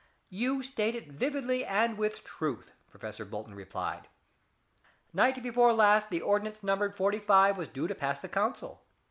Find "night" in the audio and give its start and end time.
5.13-5.43